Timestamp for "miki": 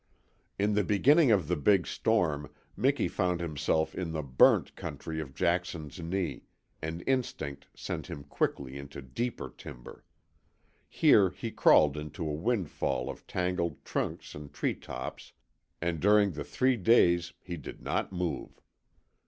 2.75-3.07